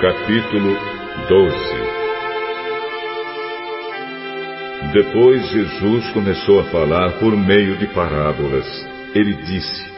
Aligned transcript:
Capítulo 0.00 0.78
12 1.28 1.56
Depois 4.94 5.50
Jesus 5.50 6.10
começou 6.12 6.60
a 6.60 6.64
falar 6.70 7.18
por 7.18 7.36
meio 7.36 7.76
de 7.76 7.86
parábolas. 7.88 8.64
Ele 9.14 9.34
disse: 9.34 9.92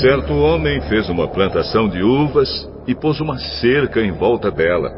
Certo 0.00 0.32
homem 0.32 0.80
fez 0.88 1.10
uma 1.10 1.28
plantação 1.28 1.90
de 1.90 2.02
uvas 2.02 2.48
e 2.86 2.94
pôs 2.94 3.20
uma 3.20 3.36
cerca 3.36 4.00
em 4.00 4.12
volta 4.12 4.50
dela. 4.50 4.88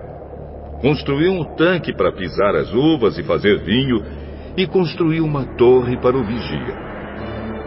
Construiu 0.81 1.33
um 1.33 1.57
tanque 1.57 1.93
para 1.93 2.13
pisar 2.13 2.54
as 2.54 2.73
uvas 2.73 3.18
e 3.18 3.25
fazer 3.25 3.65
vinho 3.65 4.01
e 4.57 4.65
construiu 4.65 5.25
uma 5.25 5.45
torre 5.57 5.96
para 5.96 6.17
o 6.17 6.23
vigia. 6.23 6.95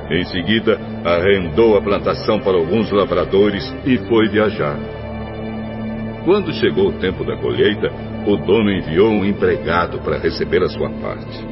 Em 0.09 0.23
seguida, 0.23 0.79
arrendou 1.15 1.77
a 1.77 1.81
plantação 1.81 2.39
para 2.39 2.57
alguns 2.57 2.91
lavradores 2.91 3.63
e 3.85 3.97
foi 4.09 4.27
viajar. 4.27 4.77
Quando 6.25 6.51
chegou 6.53 6.89
o 6.89 6.99
tempo 6.99 7.23
da 7.23 7.37
colheita, 7.37 7.89
o 8.25 8.35
dono 8.35 8.69
enviou 8.69 9.09
um 9.09 9.23
empregado 9.23 9.99
para 9.99 10.17
receber 10.17 10.61
a 10.61 10.67
sua 10.67 10.89
parte. 10.89 11.45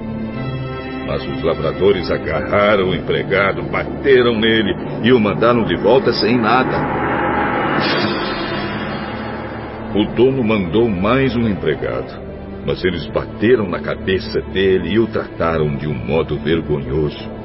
Mas 1.08 1.26
os 1.26 1.42
lavradores 1.44 2.12
agarraram 2.12 2.90
o 2.90 2.96
empregado, 2.96 3.64
bateram 3.64 4.38
nele 4.38 4.76
e 5.04 5.14
o 5.14 5.20
mandaram 5.20 5.64
de 5.64 5.78
volta 5.78 6.12
sem 6.12 6.38
nada. 6.38 7.06
O 9.96 10.04
dono 10.16 10.44
mandou 10.44 10.90
mais 10.90 11.34
um 11.38 11.48
empregado, 11.48 12.12
mas 12.66 12.84
eles 12.84 13.06
bateram 13.08 13.70
na 13.70 13.80
cabeça 13.80 14.42
dele 14.42 14.90
e 14.90 15.00
o 15.00 15.08
trataram 15.08 15.78
de 15.78 15.88
um 15.88 15.94
modo 15.94 16.38
vergonhoso. 16.40 17.45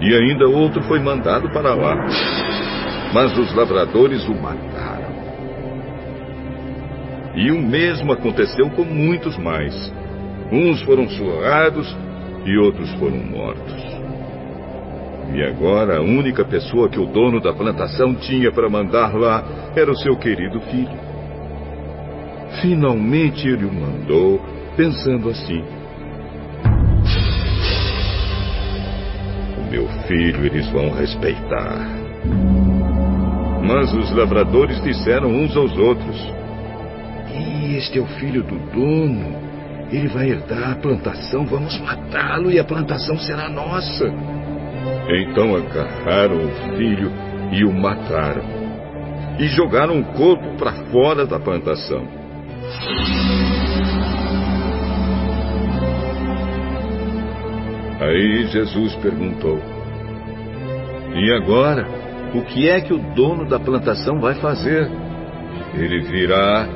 E 0.00 0.14
ainda 0.14 0.48
outro 0.48 0.82
foi 0.84 1.00
mandado 1.00 1.48
para 1.50 1.74
lá. 1.74 2.06
Mas 3.12 3.36
os 3.36 3.54
lavradores 3.54 4.26
o 4.28 4.34
mataram. 4.34 5.08
E 7.34 7.50
o 7.50 7.60
mesmo 7.60 8.12
aconteceu 8.12 8.68
com 8.70 8.84
muitos 8.84 9.36
mais. 9.38 9.92
Uns 10.52 10.82
foram 10.82 11.08
surrados 11.08 11.96
e 12.44 12.56
outros 12.56 12.92
foram 12.94 13.18
mortos. 13.18 13.98
E 15.34 15.42
agora 15.42 15.98
a 15.98 16.00
única 16.00 16.44
pessoa 16.44 16.88
que 16.88 16.98
o 16.98 17.06
dono 17.06 17.40
da 17.40 17.52
plantação 17.52 18.14
tinha 18.14 18.50
para 18.50 18.68
mandar 18.68 19.14
lá 19.14 19.44
era 19.76 19.90
o 19.90 19.96
seu 19.96 20.16
querido 20.16 20.60
filho. 20.62 20.98
Finalmente 22.62 23.46
ele 23.46 23.66
o 23.66 23.72
mandou, 23.72 24.40
pensando 24.76 25.28
assim: 25.28 25.62
meu 29.70 29.86
filho 30.06 30.46
eles 30.46 30.68
vão 30.70 30.90
respeitar. 30.90 31.86
Mas 33.62 33.92
os 33.92 34.10
lavradores 34.12 34.82
disseram 34.82 35.28
uns 35.28 35.56
aos 35.56 35.76
outros: 35.76 36.16
E 37.34 37.76
este 37.76 37.98
é 37.98 38.02
o 38.02 38.06
filho 38.06 38.42
do 38.42 38.58
dono. 38.72 39.48
Ele 39.90 40.08
vai 40.08 40.28
herdar 40.28 40.72
a 40.72 40.76
plantação, 40.76 41.46
vamos 41.46 41.78
matá-lo 41.80 42.50
e 42.50 42.58
a 42.58 42.64
plantação 42.64 43.16
será 43.18 43.48
nossa. 43.48 44.06
Então 45.08 45.56
agarraram 45.56 46.44
o 46.44 46.76
filho 46.76 47.10
e 47.52 47.64
o 47.64 47.72
mataram. 47.72 48.44
E 49.38 49.46
jogaram 49.48 50.00
o 50.00 50.04
corpo 50.12 50.56
para 50.58 50.72
fora 50.90 51.26
da 51.26 51.38
plantação. 51.38 52.06
Aí 58.00 58.46
Jesus 58.46 58.94
perguntou: 58.96 59.60
E 61.14 61.32
agora? 61.32 61.86
O 62.34 62.42
que 62.42 62.68
é 62.68 62.80
que 62.80 62.92
o 62.92 62.98
dono 63.14 63.48
da 63.48 63.58
plantação 63.58 64.20
vai 64.20 64.34
fazer? 64.34 64.86
Ele 65.74 66.00
virá, 66.02 66.68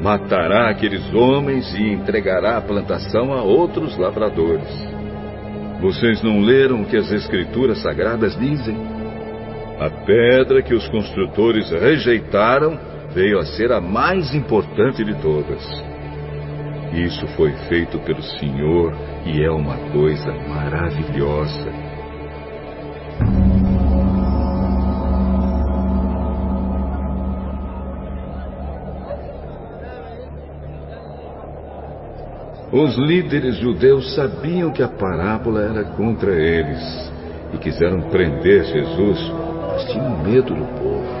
matará 0.00 0.70
aqueles 0.70 1.12
homens 1.12 1.74
e 1.74 1.92
entregará 1.92 2.56
a 2.56 2.60
plantação 2.60 3.32
a 3.32 3.42
outros 3.42 3.98
lavradores. 3.98 4.68
Vocês 5.80 6.22
não 6.22 6.40
leram 6.40 6.82
o 6.82 6.86
que 6.86 6.96
as 6.96 7.10
Escrituras 7.10 7.82
Sagradas 7.82 8.38
dizem? 8.38 8.76
A 9.80 9.90
pedra 9.90 10.62
que 10.62 10.74
os 10.74 10.86
construtores 10.88 11.70
rejeitaram 11.70 12.78
veio 13.14 13.38
a 13.38 13.44
ser 13.44 13.72
a 13.72 13.80
mais 13.80 14.32
importante 14.34 15.02
de 15.02 15.14
todas. 15.20 15.89
Isso 16.92 17.26
foi 17.36 17.52
feito 17.68 17.98
pelo 18.00 18.22
Senhor 18.22 18.92
e 19.24 19.44
é 19.44 19.50
uma 19.50 19.76
coisa 19.92 20.32
maravilhosa. 20.48 21.90
Os 32.72 32.96
líderes 32.96 33.56
judeus 33.56 34.14
sabiam 34.14 34.72
que 34.72 34.82
a 34.82 34.88
parábola 34.88 35.60
era 35.62 35.84
contra 35.84 36.32
eles 36.32 37.12
e 37.52 37.58
quiseram 37.58 38.00
prender 38.10 38.64
Jesus, 38.64 39.32
mas 39.72 39.84
tinham 39.92 40.18
medo 40.22 40.54
do 40.54 40.64
povo. 40.78 41.20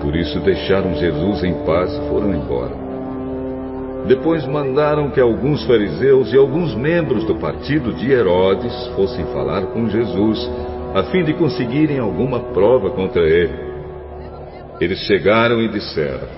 Por 0.00 0.14
isso 0.14 0.38
deixaram 0.40 0.94
Jesus 0.94 1.42
em 1.42 1.54
paz 1.64 1.92
e 1.92 2.08
foram 2.08 2.34
embora. 2.34 2.83
Depois 4.06 4.46
mandaram 4.46 5.10
que 5.10 5.20
alguns 5.20 5.64
fariseus 5.64 6.32
e 6.32 6.36
alguns 6.36 6.74
membros 6.74 7.24
do 7.24 7.36
partido 7.36 7.92
de 7.94 8.10
Herodes 8.10 8.86
fossem 8.94 9.24
falar 9.26 9.62
com 9.68 9.88
Jesus, 9.88 10.38
a 10.94 11.04
fim 11.04 11.24
de 11.24 11.32
conseguirem 11.32 11.98
alguma 11.98 12.38
prova 12.52 12.90
contra 12.90 13.22
ele. 13.22 13.54
Eles 14.78 14.98
chegaram 15.06 15.62
e 15.62 15.68
disseram: 15.68 16.28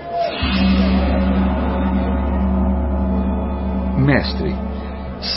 Mestre, 3.98 4.54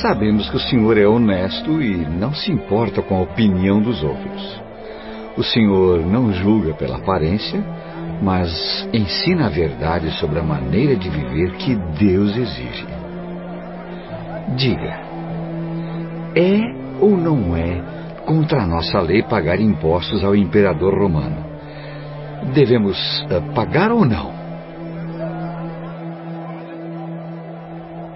sabemos 0.01 0.47
que 0.49 0.57
o 0.57 0.59
senhor 0.59 0.99
é 0.99 1.07
honesto 1.07 1.81
e 1.81 2.05
não 2.05 2.31
se 2.33 2.51
importa 2.51 3.01
com 3.01 3.15
a 3.15 3.21
opinião 3.21 3.81
dos 3.81 4.03
outros. 4.03 4.61
O 5.35 5.43
senhor 5.43 6.05
não 6.05 6.31
julga 6.31 6.73
pela 6.73 6.97
aparência 6.97 7.63
mas 8.21 8.87
ensina 8.93 9.45
a 9.47 9.49
verdade 9.49 10.11
sobre 10.19 10.39
a 10.39 10.43
maneira 10.43 10.95
de 10.95 11.09
viver 11.09 11.51
que 11.57 11.75
Deus 11.97 12.35
exige. 12.35 12.85
Diga, 14.55 14.99
é 16.35 16.79
ou 16.99 17.15
não 17.15 17.55
é 17.55 17.81
contra 18.25 18.63
a 18.63 18.67
nossa 18.67 18.99
lei 18.99 19.23
pagar 19.23 19.59
impostos 19.59 20.23
ao 20.23 20.35
imperador 20.35 20.97
romano? 20.97 21.45
Devemos 22.53 22.97
uh, 23.23 23.53
pagar 23.53 23.91
ou 23.91 24.05
não? 24.05 24.39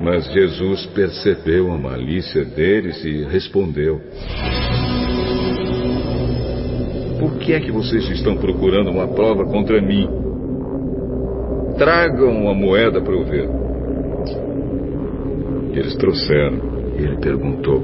Mas 0.01 0.25
Jesus 0.33 0.85
percebeu 0.87 1.71
a 1.71 1.77
malícia 1.77 2.43
deles 2.43 3.03
e 3.05 3.23
respondeu: 3.23 4.01
por 7.23 7.37
que 7.39 7.53
é 7.53 7.59
que 7.61 7.71
vocês 7.71 8.09
estão 8.09 8.35
procurando 8.35 8.89
uma 8.89 9.07
prova 9.07 9.45
contra 9.45 9.81
mim? 9.81 10.09
Tragam 11.77 12.49
a 12.49 12.53
moeda 12.53 13.01
para 13.01 13.13
eu 13.13 13.23
ver. 13.23 13.49
Eles 15.71 15.95
trouxeram. 15.95 16.59
Ele 16.97 17.15
perguntou: 17.21 17.81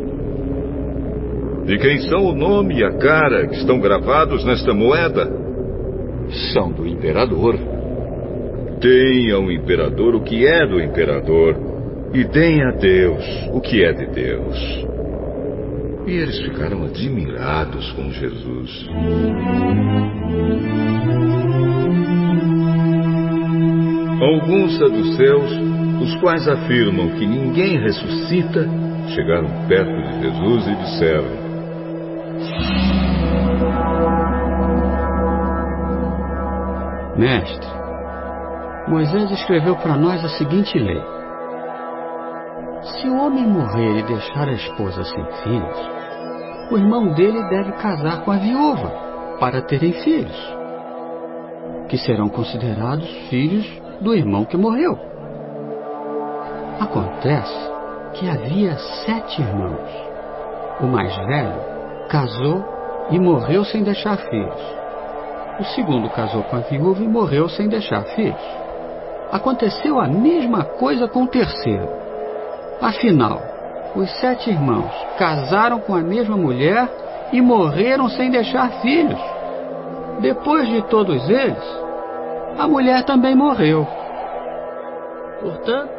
De 1.66 1.78
quem 1.78 2.00
são 2.10 2.26
o 2.26 2.36
nome 2.36 2.80
e 2.80 2.84
a 2.84 2.92
cara 2.98 3.48
que 3.48 3.56
estão 3.56 3.80
gravados 3.80 4.44
nesta 4.44 4.74
moeda? 4.74 5.32
São 6.54 6.70
do 6.74 6.86
imperador. 6.86 7.58
Deem 8.82 9.32
ao 9.32 9.50
imperador 9.50 10.16
o 10.16 10.22
que 10.22 10.46
é 10.46 10.68
do 10.68 10.82
imperador, 10.82 11.56
e 12.14 12.26
deem 12.26 12.62
a 12.62 12.72
Deus 12.72 13.24
o 13.54 13.62
que 13.62 13.86
é 13.86 13.94
de 13.94 14.06
Deus. 14.08 14.86
E 16.06 16.12
eles 16.12 16.40
ficaram 16.40 16.86
admirados 16.86 17.92
com 17.92 18.12
Jesus. 18.12 18.88
Alguns 24.22 24.78
saduceus, 24.78 25.52
os 26.02 26.16
quais 26.20 26.48
afirmam 26.48 27.10
que 27.12 27.26
ninguém 27.26 27.80
ressuscita, 27.80 28.68
chegaram 29.14 29.68
perto 29.68 30.02
de 30.02 30.22
Jesus 30.22 30.68
e 30.68 30.76
disseram: 30.76 31.50
Mestre, 37.18 37.68
Moisés 38.88 39.32
escreveu 39.32 39.76
para 39.76 39.96
nós 39.96 40.24
a 40.24 40.30
seguinte 40.30 40.78
lei: 40.80 41.19
Se 42.82 43.10
o 43.10 43.18
homem 43.18 43.46
morrer 43.46 44.00
e 44.00 44.04
deixar 44.04 44.48
a 44.48 44.54
esposa 44.54 45.04
sem 45.04 45.26
filhos, 45.44 45.90
o 46.72 46.78
irmão 46.78 47.14
dele 47.14 47.42
deve 47.50 47.74
casar 47.74 48.22
com 48.24 48.32
a 48.32 48.38
viúva 48.38 48.90
para 49.38 49.62
terem 49.62 49.92
filhos, 49.92 50.56
que 51.90 51.98
serão 51.98 52.30
considerados 52.30 53.10
filhos 53.30 53.68
do 54.00 54.16
irmão 54.16 54.46
que 54.46 54.56
morreu. 54.56 54.98
Acontece 56.80 57.70
que 58.14 58.30
havia 58.30 58.78
sete 59.06 59.42
irmãos. 59.42 59.90
O 60.80 60.88
mais 60.88 61.14
velho 61.28 61.60
casou 62.10 62.64
e 63.12 63.20
morreu 63.20 63.66
sem 63.66 63.84
deixar 63.84 64.16
filhos. 64.18 64.80
O 65.60 65.64
segundo 65.76 66.10
casou 66.12 66.44
com 66.44 66.56
a 66.56 66.60
viúva 66.60 67.04
e 67.04 67.08
morreu 67.08 67.50
sem 67.50 67.68
deixar 67.68 68.04
filhos. 68.16 68.42
Aconteceu 69.32 70.00
a 70.00 70.08
mesma 70.08 70.64
coisa 70.64 71.10
com 71.10 71.24
o 71.24 71.28
terceiro. 71.28 71.99
Afinal, 72.82 73.42
os 73.96 74.10
sete 74.20 74.50
irmãos 74.50 74.92
casaram 75.18 75.80
com 75.80 75.94
a 75.94 76.02
mesma 76.02 76.38
mulher 76.38 76.88
e 77.32 77.42
morreram 77.42 78.08
sem 78.10 78.32
deixar 78.32 78.82
filhos. 78.82 79.20
Depois 80.22 80.68
de 80.68 80.82
todos 80.84 81.30
eles, 81.30 81.80
a 82.58 82.68
mulher 82.68 83.04
também 83.04 83.36
morreu. 83.36 83.88
Portanto, 85.42 85.92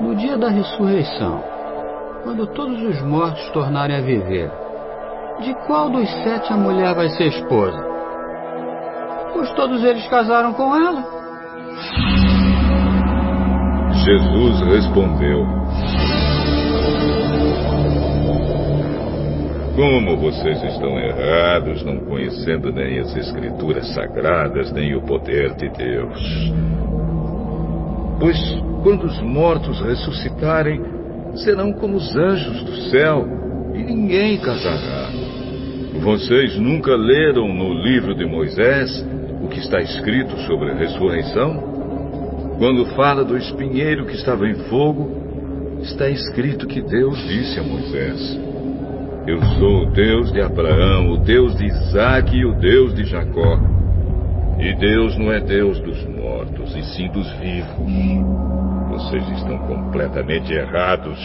no 0.00 0.14
dia 0.14 0.36
da 0.36 0.48
ressurreição, 0.48 1.42
quando 2.22 2.46
todos 2.48 2.80
os 2.82 3.00
mortos 3.02 3.48
tornarem 3.50 3.96
a 3.96 4.00
viver, 4.00 4.50
de 5.40 5.54
qual 5.66 5.90
dos 5.90 6.10
sete 6.22 6.52
a 6.52 6.56
mulher 6.56 6.94
vai 6.94 7.08
ser 7.10 7.28
esposa? 7.28 7.84
Pois 9.32 9.50
todos 9.52 9.82
eles 9.82 10.06
casaram 10.08 10.52
com 10.52 10.74
ela. 10.76 11.21
Jesus 14.04 14.60
respondeu: 14.62 15.46
Como 19.76 20.16
vocês 20.16 20.60
estão 20.64 20.98
errados, 20.98 21.84
não 21.84 21.98
conhecendo 21.98 22.72
nem 22.72 22.98
as 22.98 23.14
Escrituras 23.14 23.86
sagradas, 23.94 24.72
nem 24.72 24.96
o 24.96 25.02
poder 25.02 25.54
de 25.54 25.68
Deus. 25.68 26.52
Pois 28.18 28.38
quando 28.82 29.04
os 29.04 29.20
mortos 29.22 29.80
ressuscitarem, 29.80 30.82
serão 31.36 31.72
como 31.72 31.96
os 31.96 32.16
anjos 32.16 32.64
do 32.64 32.74
céu, 32.90 33.24
e 33.72 33.84
ninguém 33.84 34.36
casará. 34.38 35.10
Vocês 36.00 36.58
nunca 36.58 36.96
leram 36.96 37.54
no 37.54 37.72
livro 37.72 38.16
de 38.16 38.26
Moisés 38.26 39.06
o 39.40 39.46
que 39.46 39.60
está 39.60 39.80
escrito 39.80 40.36
sobre 40.40 40.72
a 40.72 40.74
ressurreição? 40.74 41.71
Quando 42.62 42.86
fala 42.94 43.24
do 43.24 43.36
espinheiro 43.36 44.06
que 44.06 44.14
estava 44.14 44.46
em 44.46 44.54
fogo, 44.70 45.80
está 45.82 46.08
escrito 46.08 46.64
que 46.64 46.80
Deus 46.80 47.18
disse 47.26 47.58
a 47.58 47.62
Moisés: 47.64 48.38
eu 49.26 49.42
sou 49.58 49.82
o 49.82 49.90
Deus 49.90 50.32
de 50.32 50.40
Abraão, 50.40 51.10
o 51.10 51.16
Deus 51.16 51.56
de 51.56 51.66
Isaac 51.66 52.32
e 52.32 52.44
o 52.46 52.54
Deus 52.54 52.94
de 52.94 53.02
Jacó. 53.02 53.58
E 54.60 54.76
Deus 54.76 55.18
não 55.18 55.32
é 55.32 55.40
Deus 55.40 55.80
dos 55.80 56.04
mortos, 56.04 56.76
e 56.76 56.84
sim 56.84 57.08
dos 57.08 57.28
vivos. 57.32 57.76
Vocês 58.90 59.28
estão 59.30 59.58
completamente 59.66 60.52
errados. 60.52 61.18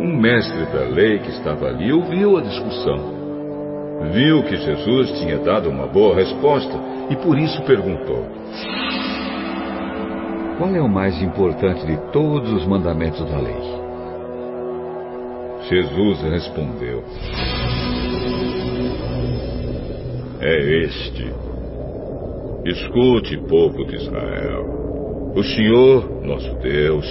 Um 0.00 0.16
mestre 0.20 0.66
da 0.66 0.82
lei 0.92 1.20
que 1.20 1.30
estava 1.30 1.68
ali 1.68 1.92
ouviu 1.92 2.38
a 2.38 2.40
discussão. 2.40 3.19
Viu 4.12 4.42
que 4.44 4.56
Jesus 4.56 5.18
tinha 5.20 5.38
dado 5.38 5.68
uma 5.68 5.86
boa 5.86 6.14
resposta 6.14 6.74
e 7.10 7.16
por 7.16 7.38
isso 7.38 7.62
perguntou: 7.62 8.24
qual 10.60 10.74
é 10.74 10.80
o 10.82 10.88
mais 10.90 11.22
importante 11.22 11.86
de 11.86 11.96
todos 12.12 12.52
os 12.52 12.66
mandamentos 12.66 13.24
da 13.30 13.38
lei? 13.38 13.56
Jesus 15.70 16.20
respondeu: 16.20 17.02
É 20.38 20.84
este. 20.84 21.32
Escute, 22.66 23.38
povo 23.48 23.86
de 23.86 23.96
Israel. 23.96 25.32
O 25.34 25.42
Senhor, 25.42 26.22
nosso 26.26 26.54
Deus, 26.56 27.06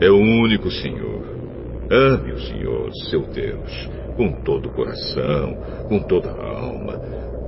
é 0.00 0.08
o 0.08 0.16
único 0.16 0.70
Senhor. 0.70 1.24
Ame 1.90 2.32
o 2.34 2.38
Senhor, 2.38 2.88
seu 3.10 3.22
Deus, 3.22 3.90
com 4.16 4.32
todo 4.42 4.66
o 4.68 4.72
coração, 4.72 5.56
com 5.88 6.00
toda 6.00 6.30
a 6.30 6.60
alma, 6.60 6.94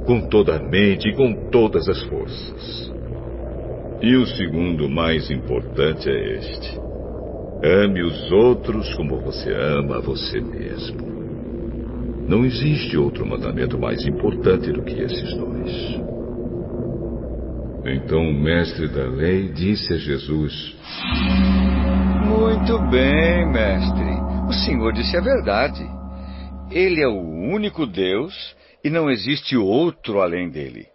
com 0.07 0.29
toda 0.29 0.57
a 0.57 0.59
mente 0.59 1.09
e 1.09 1.15
com 1.15 1.51
todas 1.51 1.89
as 1.89 2.03
forças. 2.05 2.93
E 4.03 4.17
o 4.17 4.27
segundo 4.27 4.89
mais 4.89 5.31
importante 5.31 6.11
é 6.11 6.37
este: 6.37 6.81
ame 7.63 8.03
os 8.03 8.31
outros 8.33 8.93
como 8.95 9.21
você 9.21 9.53
ama 9.53 9.97
a 9.97 10.01
você 10.01 10.41
mesmo. 10.41 11.15
Não 12.29 12.45
existe 12.45 12.97
outro 12.97 13.27
mandamento 13.27 13.79
mais 13.79 14.05
importante 14.07 14.73
do 14.73 14.83
que 14.83 14.95
esses 14.95 15.35
dois. 15.37 16.01
Então 17.87 18.31
o 18.31 18.33
mestre 18.33 18.89
da 18.89 19.05
lei 19.05 19.49
disse 19.49 19.93
a 19.93 19.99
Jesus: 19.99 20.75
Muito 22.27 22.79
bem, 22.91 23.47
mestre. 23.53 24.15
O 24.49 24.53
senhor 24.53 24.93
disse 24.93 25.17
a 25.17 25.21
verdade. 25.21 25.85
Ele 26.75 27.01
é 27.01 27.07
o 27.07 27.21
único 27.21 27.87
Deus 27.87 28.57
e 28.83 28.91
não 28.91 29.09
existe 29.09 29.57
outro 29.57 30.21
além 30.21 30.51
dele. 30.51 30.89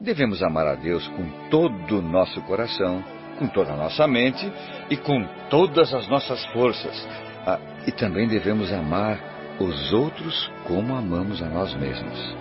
Devemos 0.00 0.42
amar 0.42 0.66
a 0.66 0.74
Deus 0.74 1.06
com 1.08 1.50
todo 1.50 1.98
o 1.98 2.02
nosso 2.02 2.40
coração, 2.42 3.04
com 3.38 3.46
toda 3.46 3.74
a 3.74 3.76
nossa 3.76 4.06
mente 4.08 4.50
e 4.88 4.96
com 4.96 5.22
todas 5.50 5.92
as 5.92 6.08
nossas 6.08 6.42
forças. 6.46 7.06
Ah, 7.46 7.58
e 7.86 7.92
também 7.92 8.26
devemos 8.26 8.72
amar 8.72 9.20
os 9.60 9.92
outros 9.92 10.50
como 10.66 10.96
amamos 10.96 11.42
a 11.42 11.46
nós 11.46 11.74
mesmos. 11.74 12.36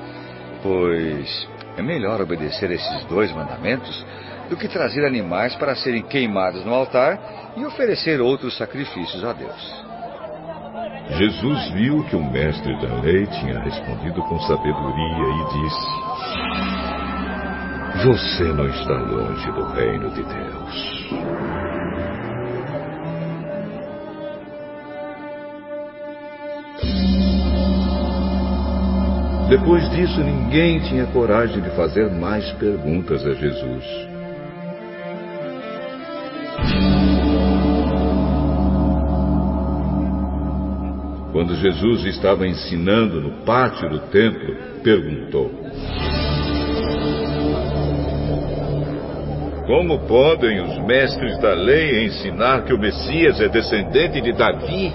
Pois 0.64 1.48
é 1.76 1.82
melhor 1.82 2.22
obedecer 2.22 2.72
esses 2.72 3.04
dois 3.06 3.34
mandamentos 3.34 4.06
do 4.50 4.56
que 4.56 4.70
trazer 4.70 5.06
animais 5.06 5.54
para 5.58 5.76
serem 5.76 6.04
queimados 6.04 6.64
no 6.64 6.74
altar 6.74 7.54
e 7.58 7.66
oferecer 7.66 8.22
outros 8.22 8.58
sacrifícios 8.58 9.26
a 9.26 9.34
Deus. 9.34 9.89
Jesus 11.18 11.72
viu 11.72 12.04
que 12.06 12.16
o 12.16 12.32
mestre 12.32 12.74
da 12.82 12.96
lei 13.02 13.26
tinha 13.28 13.60
respondido 13.60 14.22
com 14.24 14.40
sabedoria 14.42 15.28
e 15.30 15.64
disse: 15.64 16.40
você 18.04 18.44
não 18.54 18.66
está 18.66 18.94
longe 18.94 19.52
do 19.52 19.66
reino 19.74 20.10
de 20.12 20.24
Deus. 20.24 21.10
Depois 29.50 29.90
disso, 29.90 30.24
ninguém 30.24 30.80
tinha 30.82 31.08
coragem 31.08 31.62
de 31.62 31.70
fazer 31.72 32.10
mais 32.10 32.50
perguntas 32.54 33.26
a 33.26 33.34
Jesus. 33.34 34.09
Quando 41.50 41.62
Jesus 41.62 42.06
estava 42.06 42.46
ensinando 42.46 43.20
no 43.20 43.44
pátio 43.44 43.90
do 43.90 43.98
templo, 44.12 44.56
perguntou: 44.84 45.50
Como 49.66 49.98
podem 50.06 50.62
os 50.62 50.78
mestres 50.86 51.40
da 51.40 51.56
lei 51.56 52.06
ensinar 52.06 52.66
que 52.66 52.74
o 52.74 52.78
Messias 52.78 53.42
é 53.42 53.48
descendente 53.48 54.22
de 54.22 54.32
Davi? 54.32 54.94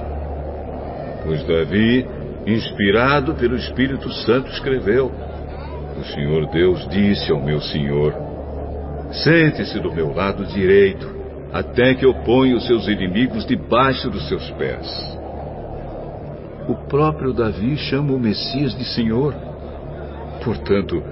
Pois 1.25 1.45
Davi, 1.45 2.07
inspirado 2.47 3.35
pelo 3.35 3.57
Espírito 3.57 4.09
Santo, 4.25 4.49
escreveu: 4.51 5.11
O 5.99 6.05
Senhor 6.05 6.47
Deus 6.53 6.89
disse 6.89 7.33
ao 7.33 7.45
meu 7.45 7.61
Senhor: 7.61 8.15
Sente-se 9.11 9.81
do 9.81 9.93
meu 9.93 10.15
lado 10.15 10.47
direito, 10.47 11.11
até 11.53 11.95
que 11.95 12.07
eu 12.07 12.15
ponha 12.23 12.55
os 12.55 12.65
seus 12.65 12.87
inimigos 12.87 13.45
debaixo 13.45 14.09
dos 14.09 14.29
seus 14.29 14.49
pés. 14.53 15.24
O 16.66 16.75
próprio 16.75 17.35
Davi 17.35 17.76
chama 17.76 18.14
o 18.14 18.18
Messias 18.18 18.75
de 18.75 18.85
Senhor. 18.85 19.35
Portanto, 20.42 21.02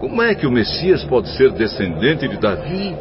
como 0.00 0.22
é 0.22 0.34
que 0.34 0.46
o 0.46 0.50
Messias 0.50 1.04
pode 1.04 1.28
ser 1.36 1.52
descendente 1.52 2.26
de 2.26 2.38
Davi? 2.38 2.96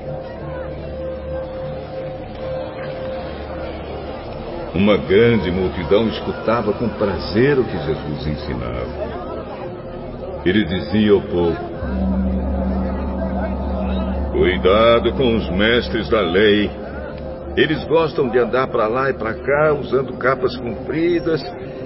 Uma 4.75 4.97
grande 4.97 5.49
multidão 5.49 6.07
escutava 6.09 6.73
com 6.73 6.89
prazer 6.89 7.57
o 7.57 7.63
que 7.63 7.77
Jesus 7.77 8.27
ensinava. 8.27 9.13
Ele 10.45 10.65
dizia 10.65 11.13
ao 11.13 11.21
povo: 11.21 11.57
Cuidado 14.33 15.13
com 15.13 15.37
os 15.37 15.49
mestres 15.51 16.09
da 16.09 16.19
lei. 16.19 16.69
Eles 17.55 17.81
gostam 17.85 18.27
de 18.27 18.39
andar 18.39 18.67
para 18.67 18.87
lá 18.87 19.09
e 19.09 19.13
para 19.13 19.35
cá 19.35 19.73
usando 19.73 20.17
capas 20.17 20.57
compridas 20.57 21.41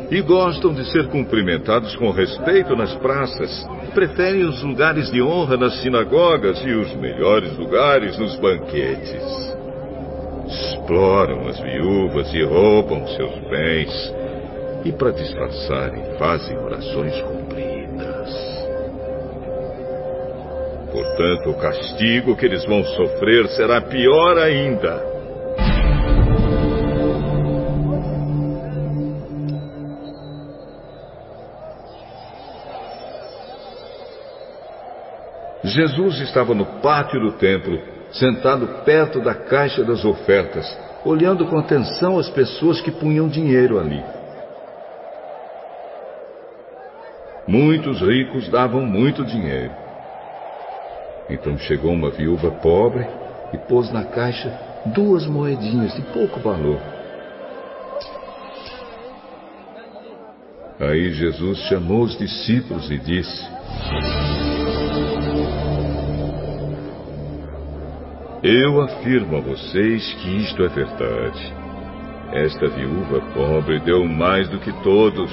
e 0.09 0.21
gostam 0.21 0.73
de 0.73 0.89
ser 0.91 1.07
cumprimentados 1.07 1.95
com 1.95 2.11
respeito 2.11 2.75
nas 2.75 2.93
praças. 2.95 3.67
Preferem 3.93 4.43
os 4.43 4.61
lugares 4.63 5.11
de 5.11 5.21
honra 5.21 5.57
nas 5.57 5.81
sinagogas 5.81 6.63
e 6.65 6.71
os 6.71 6.95
melhores 6.95 7.55
lugares 7.57 8.17
nos 8.17 8.35
banquetes. 8.37 9.55
Exploram 10.47 11.47
as 11.47 11.59
viúvas 11.59 12.33
e 12.33 12.43
roubam 12.43 13.05
seus 13.07 13.35
bens. 13.49 14.13
E 14.85 14.91
para 14.93 15.11
disfarçarem, 15.11 16.03
fazem 16.17 16.57
orações 16.57 17.19
compridas. 17.21 18.57
Portanto, 20.91 21.49
o 21.49 21.59
castigo 21.59 22.37
que 22.37 22.45
eles 22.45 22.63
vão 22.65 22.83
sofrer 22.83 23.47
será 23.49 23.81
pior 23.81 24.37
ainda. 24.37 25.16
Jesus 35.77 36.21
estava 36.21 36.55
no 36.55 36.65
pátio 36.81 37.19
do 37.19 37.33
templo, 37.33 37.79
sentado 38.11 38.83
perto 38.83 39.21
da 39.21 39.35
caixa 39.35 39.83
das 39.83 40.03
ofertas, 40.03 40.65
olhando 41.05 41.45
com 41.45 41.55
atenção 41.55 42.17
as 42.17 42.27
pessoas 42.31 42.81
que 42.81 42.89
punham 42.89 43.27
dinheiro 43.27 43.79
ali. 43.79 44.03
Muitos 47.47 48.01
ricos 48.01 48.49
davam 48.49 48.87
muito 48.87 49.23
dinheiro. 49.23 49.71
Então 51.29 51.55
chegou 51.59 51.93
uma 51.93 52.09
viúva 52.09 52.49
pobre 52.49 53.07
e 53.53 53.57
pôs 53.59 53.91
na 53.93 54.03
caixa 54.03 54.51
duas 54.87 55.27
moedinhas 55.27 55.93
de 55.93 56.01
pouco 56.11 56.39
valor. 56.39 56.81
Aí 60.79 61.11
Jesus 61.13 61.59
chamou 61.69 62.01
os 62.01 62.17
discípulos 62.17 62.89
e 62.89 62.97
disse: 62.97 63.47
Eu 68.49 68.79
afirmo 68.79 69.35
a 69.35 69.41
vocês 69.41 70.13
que 70.21 70.37
isto 70.37 70.63
é 70.63 70.69
verdade. 70.69 71.53
Esta 72.31 72.69
viúva 72.69 73.19
pobre 73.33 73.77
deu 73.81 74.05
mais 74.05 74.47
do 74.47 74.57
que 74.57 74.71
todos, 74.83 75.29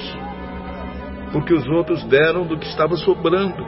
porque 1.31 1.53
os 1.53 1.65
outros 1.65 2.03
deram 2.09 2.45
do 2.45 2.57
que 2.59 2.67
estava 2.67 2.97
sobrando. 2.97 3.65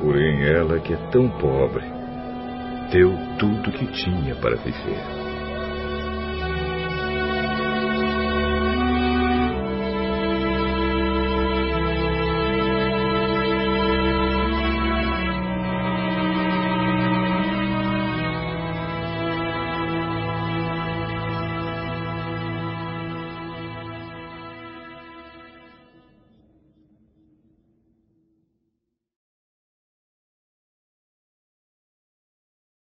Porém, 0.00 0.44
ela 0.44 0.78
que 0.78 0.94
é 0.94 0.96
tão 1.10 1.28
pobre, 1.28 1.82
deu 2.92 3.12
tudo 3.36 3.70
o 3.70 3.72
que 3.72 3.88
tinha 3.88 4.36
para 4.36 4.54
viver. 4.54 5.19